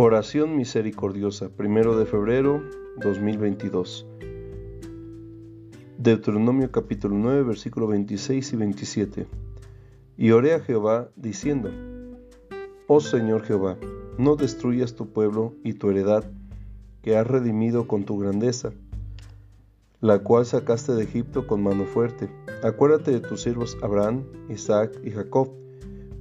Oración 0.00 0.54
misericordiosa, 0.54 1.48
primero 1.48 1.98
de 1.98 2.06
febrero 2.06 2.62
2022. 3.02 4.06
Deuteronomio 5.98 6.70
capítulo 6.70 7.16
9, 7.16 7.42
versículo 7.42 7.88
26 7.88 8.52
y 8.52 8.56
27. 8.56 9.26
Y 10.16 10.30
oré 10.30 10.54
a 10.54 10.60
Jehová 10.60 11.08
diciendo, 11.16 11.72
Oh 12.86 13.00
Señor 13.00 13.42
Jehová, 13.42 13.76
no 14.18 14.36
destruyas 14.36 14.94
tu 14.94 15.08
pueblo 15.08 15.54
y 15.64 15.72
tu 15.72 15.90
heredad, 15.90 16.30
que 17.02 17.16
has 17.16 17.26
redimido 17.26 17.88
con 17.88 18.04
tu 18.04 18.20
grandeza, 18.20 18.70
la 20.00 20.20
cual 20.20 20.46
sacaste 20.46 20.92
de 20.92 21.02
Egipto 21.02 21.48
con 21.48 21.60
mano 21.60 21.86
fuerte. 21.86 22.30
Acuérdate 22.62 23.10
de 23.10 23.20
tus 23.20 23.42
siervos 23.42 23.76
Abraham, 23.82 24.22
Isaac 24.48 24.96
y 25.02 25.10
Jacob. 25.10 25.50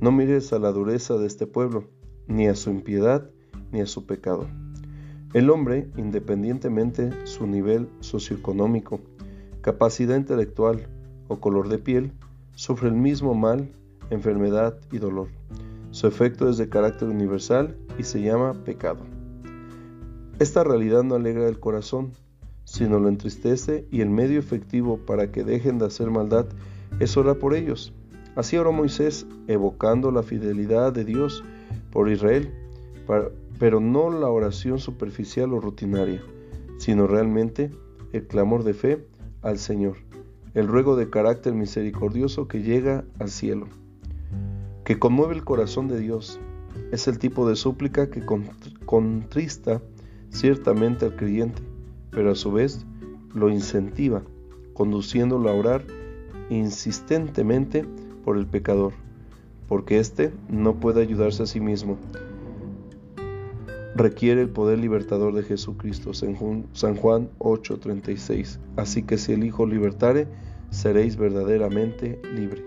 No 0.01 0.11
mires 0.11 0.51
a 0.51 0.57
la 0.57 0.71
dureza 0.71 1.15
de 1.19 1.27
este 1.27 1.45
pueblo, 1.45 1.83
ni 2.25 2.47
a 2.47 2.55
su 2.55 2.71
impiedad, 2.71 3.29
ni 3.71 3.81
a 3.81 3.85
su 3.85 4.05
pecado. 4.05 4.47
El 5.33 5.49
hombre, 5.49 5.89
independientemente 5.97 7.11
su 7.25 7.47
nivel 7.47 7.89
socioeconómico, 7.99 9.01
capacidad 9.61 10.15
intelectual 10.15 10.87
o 11.27 11.39
color 11.39 11.67
de 11.67 11.77
piel, 11.77 12.11
sufre 12.53 12.89
el 12.89 12.95
mismo 12.95 13.33
mal, 13.33 13.69
enfermedad 14.09 14.79
y 14.91 14.99
dolor. 14.99 15.27
Su 15.91 16.07
efecto 16.07 16.49
es 16.49 16.57
de 16.57 16.69
carácter 16.69 17.09
universal 17.09 17.77
y 17.97 18.03
se 18.03 18.21
llama 18.21 18.53
pecado. 18.63 18.99
Esta 20.39 20.63
realidad 20.63 21.03
no 21.03 21.15
alegra 21.15 21.47
el 21.47 21.59
corazón, 21.59 22.13
sino 22.63 22.99
lo 22.99 23.09
entristece 23.09 23.87
y 23.91 24.01
el 24.01 24.09
medio 24.09 24.39
efectivo 24.39 24.97
para 24.97 25.31
que 25.31 25.43
dejen 25.43 25.79
de 25.79 25.85
hacer 25.85 26.11
maldad 26.11 26.45
es 26.99 27.17
orar 27.17 27.37
por 27.37 27.53
ellos. 27.53 27.93
Así 28.35 28.55
oró 28.57 28.71
Moisés, 28.71 29.25
evocando 29.47 30.11
la 30.11 30.21
fidelidad 30.21 30.93
de 30.93 31.05
Dios 31.05 31.43
por 31.91 32.09
Israel, 32.09 32.53
para, 33.07 33.29
pero 33.59 33.79
no 33.79 34.09
la 34.09 34.29
oración 34.29 34.79
superficial 34.79 35.53
o 35.53 35.59
rutinaria, 35.59 36.21
sino 36.77 37.07
realmente 37.07 37.71
el 38.13 38.27
clamor 38.27 38.63
de 38.63 38.73
fe 38.73 39.07
al 39.41 39.57
Señor, 39.57 39.97
el 40.53 40.67
ruego 40.67 40.95
de 40.95 41.09
carácter 41.09 41.53
misericordioso 41.53 42.47
que 42.47 42.61
llega 42.61 43.05
al 43.19 43.29
cielo, 43.29 43.67
que 44.83 44.99
conmueve 44.99 45.35
el 45.35 45.43
corazón 45.43 45.87
de 45.87 45.99
Dios. 45.99 46.39
Es 46.91 47.07
el 47.07 47.17
tipo 47.17 47.49
de 47.49 47.55
súplica 47.55 48.09
que 48.09 48.23
contrista 48.85 49.81
ciertamente 50.29 51.05
al 51.05 51.15
creyente, 51.15 51.61
pero 52.11 52.31
a 52.31 52.35
su 52.35 52.51
vez 52.51 52.85
lo 53.33 53.49
incentiva, 53.49 54.21
conduciéndolo 54.73 55.49
a 55.49 55.53
orar 55.53 55.83
insistentemente 56.49 57.85
por 58.23 58.37
el 58.37 58.45
pecador, 58.45 58.93
porque 59.67 59.99
éste 59.99 60.31
no 60.49 60.75
puede 60.75 61.01
ayudarse 61.01 61.43
a 61.43 61.47
sí 61.47 61.59
mismo 61.59 61.97
requiere 63.97 64.41
el 64.41 64.49
poder 64.49 64.77
libertador 64.79 65.33
de 65.33 65.43
Jesucristo. 65.43 66.13
San 66.13 66.35
Juan 66.35 67.29
8:36. 67.39 68.59
Así 68.75 69.03
que 69.03 69.17
si 69.17 69.33
el 69.33 69.43
Hijo 69.43 69.65
libertare, 69.65 70.27
seréis 70.69 71.17
verdaderamente 71.17 72.21
libre. 72.35 72.63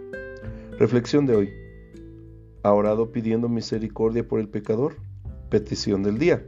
Reflexión 0.79 1.27
de 1.27 1.37
hoy. 1.37 1.51
¿Ha 2.63 2.73
orado 2.73 3.13
pidiendo 3.13 3.49
misericordia 3.49 4.27
por 4.27 4.41
el 4.41 4.49
pecador? 4.49 4.97
Petición 5.49 6.03
del 6.03 6.19
día. 6.19 6.45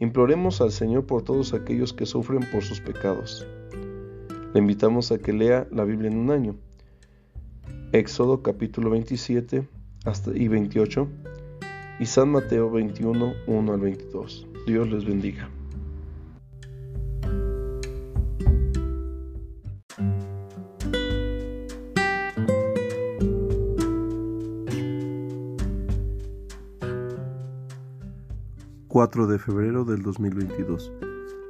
Imploremos 0.00 0.60
al 0.60 0.72
Señor 0.72 1.06
por 1.06 1.22
todos 1.22 1.54
aquellos 1.54 1.92
que 1.92 2.06
sufren 2.06 2.40
por 2.50 2.62
sus 2.62 2.80
pecados. 2.80 3.46
Le 4.54 4.60
invitamos 4.60 5.12
a 5.12 5.18
que 5.18 5.32
lea 5.32 5.68
la 5.70 5.84
Biblia 5.84 6.10
en 6.10 6.18
un 6.18 6.30
año. 6.30 6.56
Éxodo 7.92 8.42
capítulo 8.42 8.90
27 8.90 9.68
hasta 10.04 10.36
y 10.36 10.48
28 10.48 11.08
y 12.00 12.06
San 12.06 12.30
Mateo 12.30 12.70
21, 12.70 13.34
1 13.46 13.72
al 13.72 13.80
22. 13.80 14.46
Dios 14.66 14.88
les 14.88 15.04
bendiga. 15.04 15.48
...4 28.90 29.26
de 29.26 29.38
febrero 29.38 29.84
del 29.84 30.02
2022... 30.02 30.92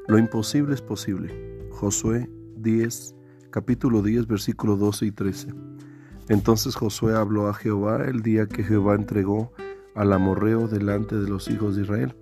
...lo 0.07 0.19
imposible 0.19 0.75
es 0.75 0.83
posible... 0.83 1.33
...Josué 1.71 2.29
10... 2.57 3.15
...capítulo 3.51 4.03
10 4.03 4.27
versículo 4.27 4.77
12 4.77 5.07
y 5.07 5.13
13... 5.13 5.49
...entonces 6.29 6.75
Josué 6.75 7.15
habló 7.17 7.49
a 7.49 7.55
Jehová... 7.55 8.05
...el 8.05 8.21
día 8.21 8.47
que 8.47 8.65
Jehová 8.65 8.97
entregó 8.97 9.53
al 9.99 10.13
amorreo 10.13 10.69
delante 10.69 11.17
de 11.17 11.29
los 11.29 11.49
hijos 11.51 11.75
de 11.75 11.83
Israel, 11.83 12.15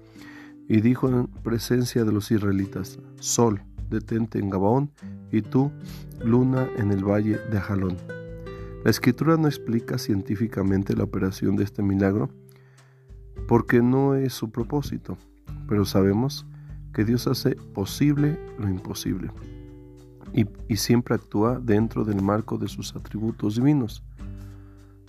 y 0.66 0.80
dijo 0.80 1.10
en 1.10 1.26
presencia 1.26 2.04
de 2.04 2.12
los 2.12 2.30
israelitas, 2.30 2.98
Sol, 3.20 3.62
detente 3.90 4.38
en 4.38 4.48
Gabaón, 4.48 4.90
y 5.30 5.42
tú, 5.42 5.70
luna, 6.24 6.68
en 6.78 6.90
el 6.90 7.04
valle 7.04 7.38
de 7.50 7.58
Ajalón. 7.58 7.98
La 8.82 8.90
escritura 8.90 9.36
no 9.36 9.46
explica 9.46 9.98
científicamente 9.98 10.96
la 10.96 11.04
operación 11.04 11.54
de 11.56 11.64
este 11.64 11.82
milagro, 11.82 12.30
porque 13.46 13.82
no 13.82 14.14
es 14.14 14.32
su 14.32 14.50
propósito, 14.50 15.18
pero 15.68 15.84
sabemos 15.84 16.46
que 16.94 17.04
Dios 17.04 17.26
hace 17.26 17.56
posible 17.74 18.40
lo 18.58 18.70
imposible 18.70 19.30
y, 20.32 20.46
y 20.66 20.76
siempre 20.76 21.14
actúa 21.14 21.60
dentro 21.60 22.04
del 22.04 22.22
marco 22.22 22.56
de 22.56 22.68
sus 22.68 22.96
atributos 22.96 23.56
divinos. 23.56 24.02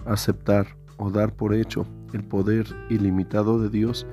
Aceptar 0.06 0.68
o 0.98 1.12
dar 1.12 1.34
por 1.34 1.54
hecho 1.54 1.86
el 2.14 2.24
poder 2.24 2.68
ilimitado 2.90 3.62
de 3.62 3.70
Dios 3.70 4.06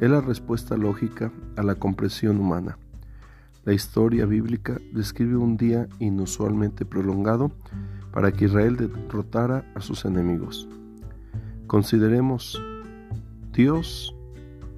es 0.00 0.10
la 0.10 0.20
respuesta 0.20 0.76
lógica 0.76 1.32
a 1.56 1.62
la 1.62 1.74
comprensión 1.74 2.38
humana. 2.38 2.78
La 3.64 3.74
historia 3.74 4.24
bíblica 4.24 4.78
describe 4.92 5.36
un 5.36 5.56
día 5.56 5.86
inusualmente 5.98 6.84
prolongado 6.84 7.52
para 8.12 8.32
que 8.32 8.46
Israel 8.46 8.76
derrotara 8.76 9.70
a 9.74 9.80
sus 9.80 10.04
enemigos. 10.04 10.68
Consideremos, 11.66 12.60
Dios 13.52 14.14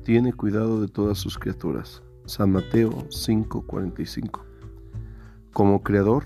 tiene 0.04 0.32
cuidado 0.32 0.80
de 0.80 0.88
todas 0.88 1.18
sus 1.18 1.38
criaturas. 1.38 2.02
San 2.26 2.50
Mateo 2.50 3.06
5:45. 3.10 4.44
Como 5.52 5.82
creador, 5.82 6.24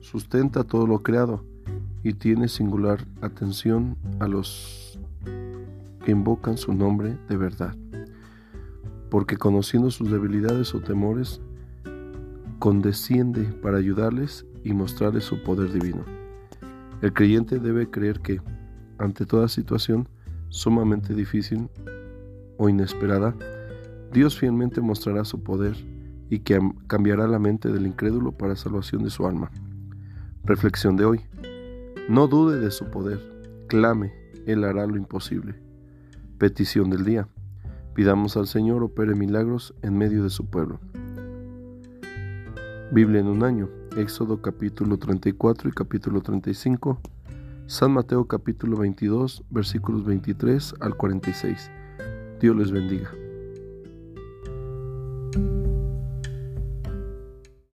sustenta 0.00 0.64
todo 0.64 0.86
lo 0.86 1.00
creado 1.00 1.44
y 2.02 2.14
tiene 2.14 2.48
singular 2.48 3.06
atención 3.20 3.96
a 4.18 4.28
los 4.28 4.98
que 6.04 6.10
invocan 6.10 6.56
su 6.56 6.72
nombre 6.74 7.16
de 7.28 7.36
verdad, 7.36 7.76
porque 9.10 9.36
conociendo 9.36 9.90
sus 9.90 10.10
debilidades 10.10 10.74
o 10.74 10.80
temores, 10.80 11.40
condesciende 12.58 13.42
para 13.62 13.78
ayudarles 13.78 14.46
y 14.64 14.72
mostrarles 14.72 15.24
su 15.24 15.42
poder 15.42 15.72
divino. 15.72 16.04
El 17.00 17.12
creyente 17.12 17.58
debe 17.58 17.90
creer 17.90 18.20
que, 18.20 18.40
ante 18.98 19.26
toda 19.26 19.48
situación 19.48 20.08
sumamente 20.48 21.14
difícil 21.14 21.68
o 22.58 22.68
inesperada, 22.68 23.34
Dios 24.12 24.38
fielmente 24.38 24.80
mostrará 24.80 25.24
su 25.24 25.42
poder 25.42 25.76
y 26.30 26.40
que 26.40 26.60
cambiará 26.86 27.26
la 27.26 27.38
mente 27.38 27.70
del 27.70 27.86
incrédulo 27.86 28.32
para 28.32 28.56
salvación 28.56 29.02
de 29.02 29.10
su 29.10 29.26
alma. 29.26 29.50
Reflexión 30.44 30.96
de 30.96 31.04
hoy. 31.04 31.20
No 32.08 32.26
dude 32.26 32.58
de 32.58 32.72
su 32.72 32.86
poder, 32.86 33.20
clame, 33.68 34.12
Él 34.46 34.64
hará 34.64 34.86
lo 34.86 34.96
imposible. 34.96 35.54
Petición 36.36 36.90
del 36.90 37.04
día. 37.04 37.28
Pidamos 37.94 38.36
al 38.36 38.48
Señor 38.48 38.82
opere 38.82 39.14
milagros 39.14 39.72
en 39.82 39.96
medio 39.96 40.24
de 40.24 40.30
su 40.30 40.46
pueblo. 40.46 40.80
Biblia 42.90 43.20
en 43.20 43.28
un 43.28 43.44
año. 43.44 43.68
Éxodo 43.96 44.42
capítulo 44.42 44.98
34 44.98 45.68
y 45.68 45.72
capítulo 45.72 46.22
35. 46.22 46.98
San 47.66 47.92
Mateo 47.92 48.26
capítulo 48.26 48.78
22 48.78 49.44
versículos 49.50 50.04
23 50.04 50.74
al 50.80 50.96
46. 50.96 51.70
Dios 52.40 52.56
les 52.56 52.72
bendiga. 52.72 53.10